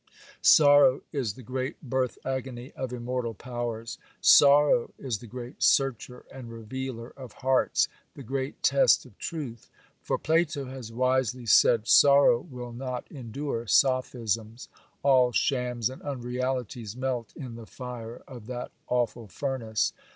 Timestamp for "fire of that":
17.67-18.71